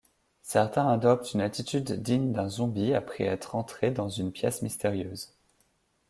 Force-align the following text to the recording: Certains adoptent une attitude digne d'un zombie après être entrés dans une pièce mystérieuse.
Certains 0.41 0.87
adoptent 0.91 1.35
une 1.35 1.41
attitude 1.41 2.01
digne 2.01 2.31
d'un 2.31 2.49
zombie 2.49 2.95
après 2.95 3.25
être 3.25 3.53
entrés 3.53 3.91
dans 3.91 4.09
une 4.09 4.31
pièce 4.31 4.63
mystérieuse. 4.63 5.37